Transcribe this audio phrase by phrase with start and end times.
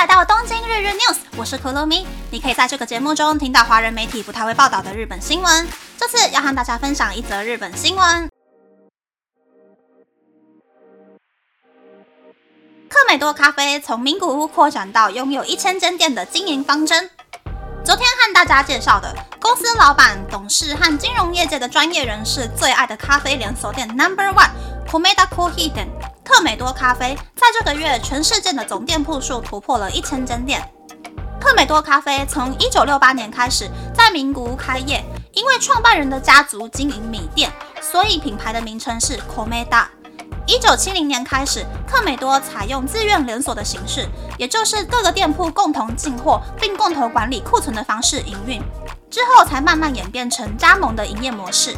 [0.00, 2.06] 来到东京日日 news，我是可乐咪。
[2.30, 5.68] 你可以在这个节目中听到华人媒体不太会报道的日本新闻。
[5.98, 8.30] 这次要和大家分享一则日本新闻：
[12.88, 17.10] 克美多咖啡从名古屋扩展到拥有一千间店的经营方针。
[17.84, 24.48] 昨天和大家介绍的公司老板、董事和金融业界的专业人士最爱的咖啡连锁店 Number One
[24.90, 25.86] Komeda Coffee 店。
[26.30, 30.62] 克美多咖啡在这个月全世界的总店铺数突破了一千间店。
[31.40, 37.50] 克美多咖啡从一九六八年开始在名古屋开业，因为创办人的家族经营米店，
[37.82, 39.86] 所以品牌的名称是 Komeda。
[40.46, 44.06] 一九七零年开始，克美多采用自愿连锁的形式，
[44.38, 48.62] 也就是各个店铺共同进货并共同管理库存的方式营运，
[49.10, 51.72] 之后才慢慢演变成加盟的营业模式。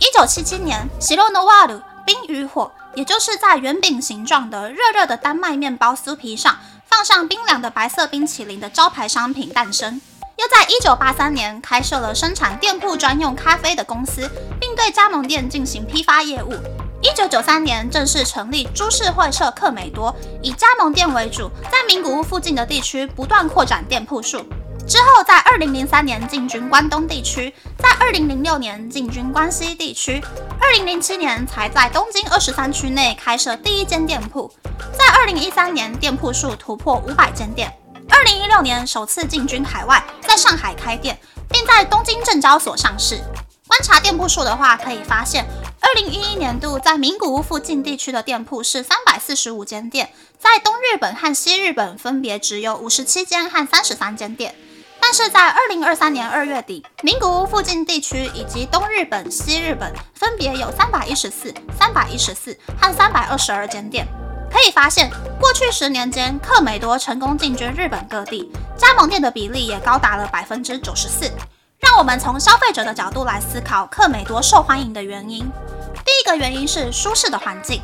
[0.00, 2.70] 一九七七年，喜乐诺瓦鲁冰与火。
[2.94, 10.00] 也就是在圆饼形状的热热的丹麦面包酥皮上放上冰凉的白色冰淇淋的招牌商品诞生。
[10.36, 14.28] 又在一九八三年开设了生产店铺专用咖啡的公司，
[14.60, 16.52] 并对加盟店进行批发业务。
[17.00, 24.44] 一九九三年正式成立株式会社克美多，以加盟店为主，在名古屋附近的地区不断扩展店铺数。
[24.92, 30.22] 之后，在二零零三年进军关东地区，在二零零六年进军关西地区，
[30.60, 34.52] 二零零七年才在东京二十三区内开设第一间店铺，
[34.92, 37.72] 在二零一三年店铺数突破五百间店，
[38.10, 43.18] 二零一六年首次进军海外，在上海开店，并在东京证交所上市。
[43.66, 45.46] 观察店铺数的话，可以发现，
[45.80, 54.54] 二零一一年度在名古屋附近地区的店铺是三百四十五间店，在东日本和西日本分别只有五十七间和三十三间店。
[55.04, 64.06] 但是在二零二三年二月底，名古屋附近地区以及东日本、西日本分别有三百一十四、三百一十四和三百二十二间店。
[64.48, 71.30] 可以发现，过去十年间，克美多成功进军日本各地，加盟店的比例也高达了百分之九十四。
[71.80, 75.40] 让我们从消费者的角度来思考克美多受欢迎的原因。
[76.04, 77.82] 第一个原因是舒适的环境，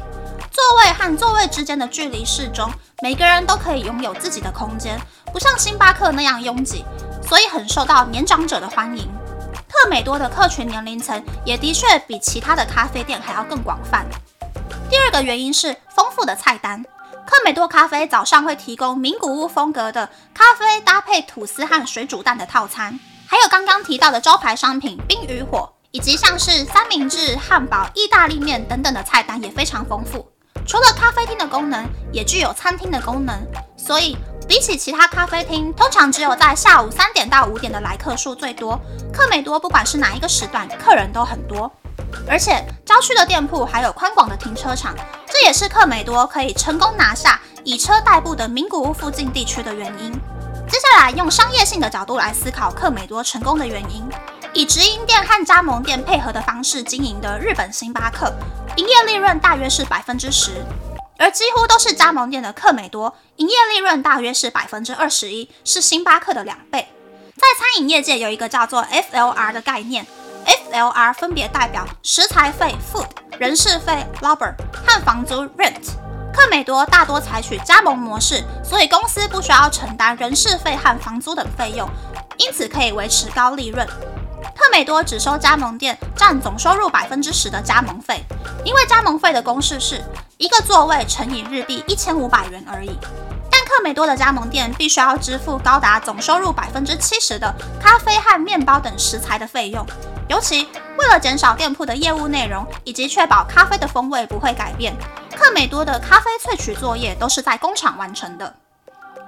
[0.52, 2.70] 座位和座位之间的距离适中，
[3.02, 4.98] 每个人都可以拥有自己的空间，
[5.32, 6.84] 不像星巴克那样拥挤。
[7.28, 9.06] 所以很受到年长者的欢迎，
[9.68, 14.06] 特美多的客群年龄层也的确比其他的咖啡店还要更广泛。
[14.88, 16.82] 第二个原因是丰富的菜单，
[17.26, 30.26] 特美多咖啡早上会提供名古屋风格的咖啡搭配吐司和水煮蛋的套餐，还有刚刚提到的招牌商品冰与火，以及像是三明治、汉堡、意大利面等等的菜单也非常丰富。
[30.68, 33.34] 除了咖啡厅的功能，也具有餐厅的功能，
[33.76, 34.16] 所以。
[34.46, 38.80] 比起其他咖啡厅，通常只有在下午三点到五点的来客数最多。
[39.12, 41.70] 克美多不管是哪一个时段，客人都很多，
[42.26, 44.94] 而且郊区的店铺还有宽广的停车场，
[45.26, 50.10] 这也是克美多可以成功拿下以车代步的名古屋附近地区的原因。
[50.66, 54.02] 接下来用商业性的角度来思考克美多成功的原因，
[54.54, 58.32] 以直营店和加盟店配合的方式经营的日本星巴克，
[58.78, 60.52] 营业利润大约是百分之十。
[61.18, 66.86] 而几乎都是加盟店的克美多，营业利润大约是百分之二十一，是星巴克的两倍。
[67.34, 70.06] 在餐饮业界有一个叫做 FLR 的概念
[70.70, 73.08] ，FLR 分别代表食材费 （food）、
[73.40, 75.90] 人事费 （labor） 和房租 （rent）。
[76.32, 81.88] 克美多大多采取加盟模式，所以公司不需要承担人事费和房租等费用，
[82.36, 83.84] 因此可以维持高利润。
[84.68, 88.22] 克美多只收加盟店占总收入百分之十的加盟费，
[88.66, 90.04] 因为加盟费的公式是。
[90.36, 92.90] 一个座位乘以日币一千五百元而已，
[93.50, 99.84] 但克美多的加盟店必须要支付高达总收入百分之七十的咖啡和面包等食材的费用。
[100.28, 100.68] 尤其
[100.98, 104.94] 为了减少店铺的业务内容，以及确保咖啡的风味不会改变，
[105.34, 108.54] 克美多的咖啡萃取作业都是在工厂完成的。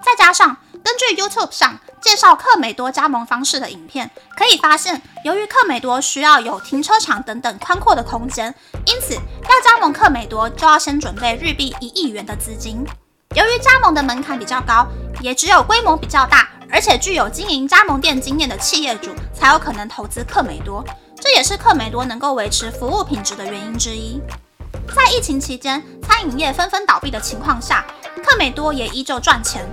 [0.02, 8.54] 再加上根据 YouTube 上介绍克美多加盟方式的影片，可以发现，由于克美多需要有停车场等等宽阔的空间，
[8.86, 12.84] 因此要加盟克美多就要先准备日币一亿元的资金。
[13.36, 14.86] 由于加盟的门槛比较高，
[15.20, 20.84] 也只有规模比较大，而且具有经营加盟店经验的企业主才有可能投资克美多。
[21.20, 24.20] 这也是克美多能够维持服务品质的原因之一。
[24.88, 27.84] 在疫情期间，餐饮业纷纷倒闭的情况下，
[28.24, 29.64] 克美多也依旧赚钱。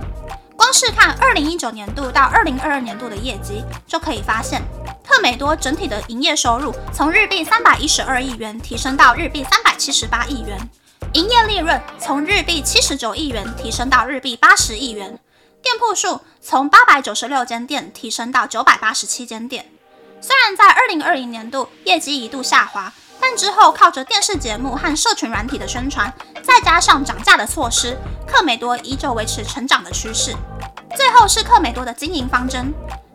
[0.68, 4.60] 光是看二零一九年度到二零二二年度的业绩，就可以发现，
[5.02, 10.60] 特美多整体的营业收入从日币三百一十二亿元提升到日币三百七十八亿元，
[11.14, 15.18] 营业利润从日币七十九亿元提升到日币八十亿元，
[15.62, 19.72] 店铺数从八百九十六间店提升到九百八十七间店。
[20.20, 26.12] 虽然在二零二零年度业绩一度下滑，但之后靠着电视节目和社群软体的宣传，
[26.42, 30.34] 再加上涨价的措施，克美多依旧维持成长的趋势。
[30.96, 32.72] 最后是克美多的经营方针。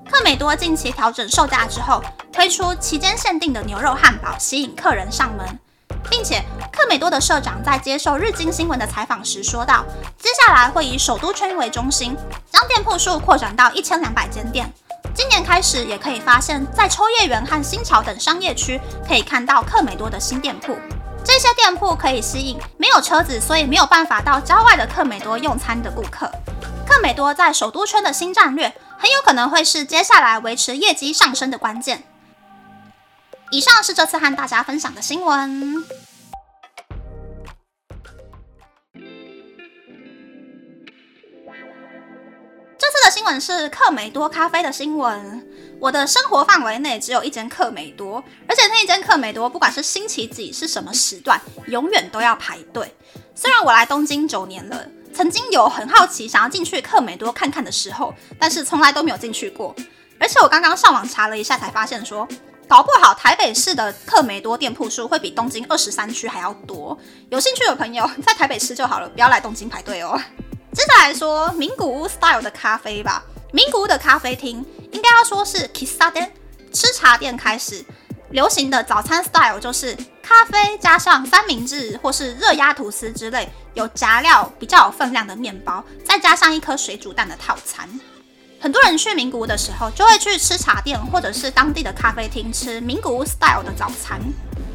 [0.09, 5.59] 克美多近期调整售价之后，推出期间限定的牛肉汉堡，吸引客人上门。
[6.09, 9.85] 并且，克美多的社长在接受日经新闻的采访时说道，
[10.19, 12.15] 接下来会以首都圈为中心，
[12.51, 14.71] 将店铺数扩展到一千两百间店。
[15.15, 20.75] 今年开始，也可以发现，在秋叶原和新桥等商业区，可以看到克美多的新店铺。
[21.23, 26.29] 这些店铺可以吸引没有车子，所以没有办法到郊外的克美多用餐的顾客。
[26.87, 32.03] 克美多在首都圈的新战略，很有可能会是接下来维持业绩上升的关键。
[33.51, 35.85] 以上是这次和大家分享的新闻。
[43.13, 45.47] 新闻是克美多咖啡的新闻。
[45.79, 48.15] 我的生活范围内只有一间克美多，
[48.47, 52.91] 而且那一间克美多，不管是星期几是什么时段，永远都要排队。
[53.35, 54.83] 虽然我来东京九年了，
[55.13, 59.75] 曾经有很好奇想要进去克美多看看的时候，但是从来都没有进去过。
[60.19, 62.27] 而且我刚刚上网查了一下，才发现说，
[62.67, 66.97] 搞不好台北市的克美多店铺数会比东京二十三区还要多。
[67.29, 70.19] 有兴趣的朋友在台北吃就好了，不要来东京排队哦。
[71.03, 73.21] 来说名古屋 style 的咖啡吧。
[73.51, 76.31] 名古屋的咖啡厅应该要说是 kissa 店，
[76.71, 77.83] 吃茶店开始
[78.29, 87.89] 流行的早餐 style 就是咖啡加上三明治或是热压吐司之类有夹料比较有分量的面包，再加上一颗水煮蛋的套餐。
[88.61, 94.21] 很多人去名古屋的时候就会去吃茶店或者是当地的咖啡厅吃名古屋 style 的早餐。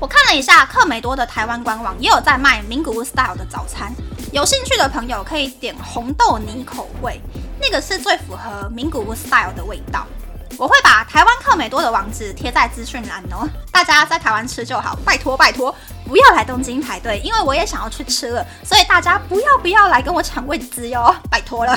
[0.01, 3.93] 我看了一下克美多的台湾官网也有在卖名古屋 style 的早餐。
[4.31, 7.21] 有兴趣的朋友可以点红豆泥口味，
[7.61, 10.07] 那个是最符合名古屋 style 的味道。
[10.57, 15.75] 我会把台湾克美多的网址贴在资讯栏哦，大家在台湾吃就好，拜托拜托，
[16.07, 21.77] 不要来东京排队，因为我也想要去吃了，所以大家不要不要来跟我抢位置哟，拜托了。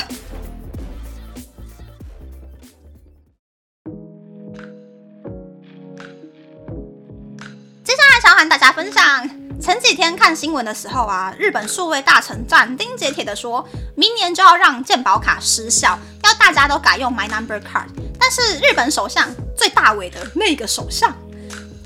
[8.51, 9.01] 大家分享。
[9.61, 13.65] 前几天看新闻的时候啊，日本数位大臣斩钉截铁的说，
[13.95, 17.85] 明年就要让健保卡失效，要大家都改用 My Number Card。
[18.19, 21.15] 但是日本首相最大伟的那个首相，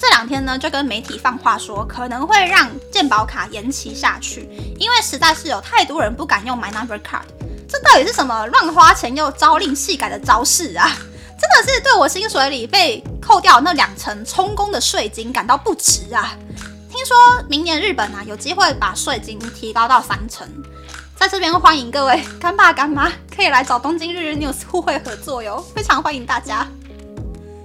[0.01, 7.27] 这两天呢就跟媒体放话说，可能会让健保卡延期下去，因为实在是有太多人不敢用 My Number Card。
[7.69, 10.89] 这到底是什么乱花钱又朝令夕改的招式啊？
[11.39, 16.35] 真的是对我薪水里被扣掉那两成充公的税金感到不值啊！
[17.05, 17.15] 说
[17.47, 20.47] 明年日本啊有机会把税金提高到三成，
[21.15, 26.67] 在这边欢迎各位干爸干妈可以来找东京日日 news 互惠合作哟，非常欢迎大家。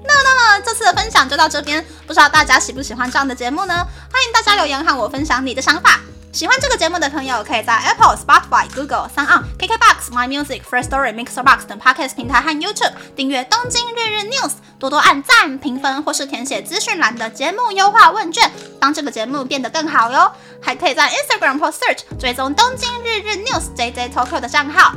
[0.04, 3.74] 那那么这次的分享就到这边，不知道大家喜不喜欢这样的节目呢？
[3.74, 6.00] 欢迎大家留言和我分享你的想法。
[6.32, 18.48] 喜欢这个节目的朋友，可以在 Apple、Spotify、Google、s o n KKBox、My Music、First Story、Mixer Box 等 Podcast 平台和 YouTube 订阅《东京日日 News》，多多按赞、评分或是填写资讯栏的节目优化问卷，
[18.78, 20.30] 当这个节目变得更好哟。
[20.62, 24.92] 还可以在 Instagram 或 Search 追踪《东京日日 News》JJ Tokyo 的账号。